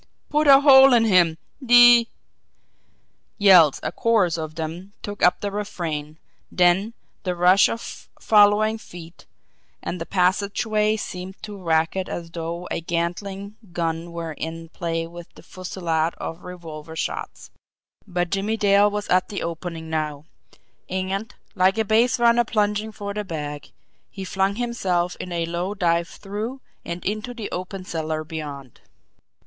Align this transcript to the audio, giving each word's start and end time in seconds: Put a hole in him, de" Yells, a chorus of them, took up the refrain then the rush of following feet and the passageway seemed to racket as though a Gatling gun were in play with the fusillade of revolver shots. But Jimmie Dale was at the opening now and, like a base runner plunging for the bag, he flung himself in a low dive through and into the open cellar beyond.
Put 0.31 0.47
a 0.47 0.61
hole 0.61 0.93
in 0.93 1.05
him, 1.05 1.37
de" 1.63 2.07
Yells, 3.47 3.79
a 3.83 3.91
chorus 3.91 4.35
of 4.35 4.55
them, 4.55 4.93
took 5.03 5.21
up 5.21 5.41
the 5.41 5.51
refrain 5.51 6.17
then 6.51 6.95
the 7.21 7.35
rush 7.35 7.69
of 7.69 8.09
following 8.19 8.79
feet 8.79 9.27
and 9.79 10.01
the 10.01 10.07
passageway 10.07 10.95
seemed 10.97 11.35
to 11.43 11.55
racket 11.55 12.09
as 12.09 12.31
though 12.31 12.67
a 12.71 12.81
Gatling 12.81 13.57
gun 13.73 14.11
were 14.11 14.31
in 14.33 14.69
play 14.69 15.05
with 15.05 15.31
the 15.35 15.43
fusillade 15.43 16.15
of 16.17 16.43
revolver 16.45 16.95
shots. 16.95 17.51
But 18.07 18.31
Jimmie 18.31 18.57
Dale 18.57 18.89
was 18.89 19.07
at 19.09 19.29
the 19.29 19.43
opening 19.43 19.87
now 19.91 20.25
and, 20.89 21.31
like 21.53 21.77
a 21.77 21.85
base 21.85 22.17
runner 22.19 22.43
plunging 22.43 22.91
for 22.91 23.13
the 23.13 23.23
bag, 23.23 23.69
he 24.09 24.23
flung 24.23 24.55
himself 24.55 25.15
in 25.19 25.31
a 25.31 25.45
low 25.45 25.75
dive 25.75 26.07
through 26.07 26.59
and 26.83 27.05
into 27.05 27.35
the 27.35 27.51
open 27.51 27.85
cellar 27.85 28.23
beyond. 28.23 28.81